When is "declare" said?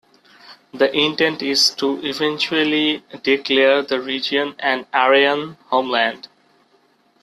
3.21-3.83